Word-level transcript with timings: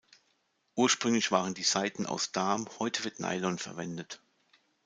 Ursprünglich 0.73 1.29
waren 1.29 1.53
die 1.53 1.61
Saiten 1.61 2.07
aus 2.07 2.31
Darm, 2.31 2.67
heute 2.79 3.03
wird 3.03 3.19
Nylon 3.19 3.59
verwendet. 3.59 4.19